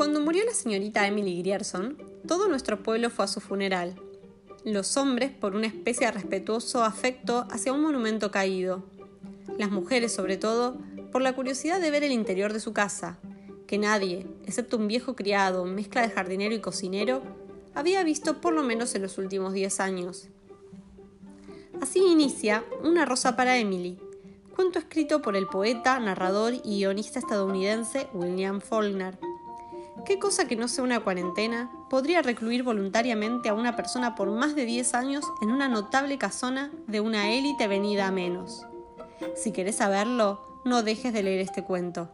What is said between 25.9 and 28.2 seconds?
narrador y guionista estadounidense